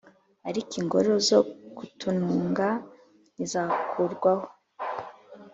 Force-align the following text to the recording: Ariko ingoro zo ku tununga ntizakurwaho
Ariko 0.49 0.71
ingoro 0.81 1.11
zo 1.27 1.39
ku 1.75 1.83
tununga 1.99 2.67
ntizakurwaho 3.33 4.45